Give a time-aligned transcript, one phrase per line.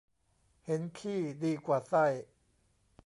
[0.65, 2.05] เห็นขี้ดีกว่าไส้